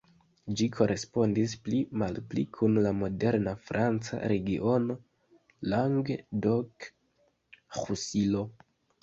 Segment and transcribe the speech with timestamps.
[0.59, 4.97] Ĝi korespondis pli malpli kun la moderna franca regiono
[5.75, 8.51] Languedoc-Roussillon.